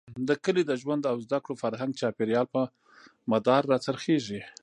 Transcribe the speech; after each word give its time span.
د 0.27 0.29
کلي 0.43 0.63
د 0.67 0.71
ژوند 0.81 1.03
او 1.11 1.15
زده 1.25 1.39
کړو، 1.43 1.59
فرهنګ 1.63 1.91
،چاپېريال، 1.99 2.45
په 2.53 2.61
مدار 3.31 3.61
را 3.71 3.77
څرخېږي. 3.85 4.41